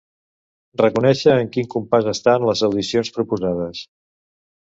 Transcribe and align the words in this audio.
Reconèixer 0.81 1.35
en 1.41 1.51
quin 1.57 1.67
compàs 1.75 2.09
estan 2.13 2.47
les 2.49 2.65
audicions 2.69 3.13
proposades. 3.19 3.85